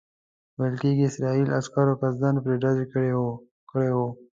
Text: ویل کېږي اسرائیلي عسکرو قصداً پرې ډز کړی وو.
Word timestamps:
ویل 0.59 0.75
کېږي 0.81 1.03
اسرائیلي 1.07 1.53
عسکرو 1.59 1.99
قصداً 2.01 2.29
پرې 2.43 2.55
ډز 2.63 2.77
کړی 2.93 3.91
وو. 3.95 4.07